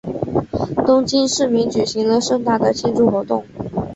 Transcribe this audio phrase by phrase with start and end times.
[0.87, 3.45] 东京市民举行了盛大的庆祝活动。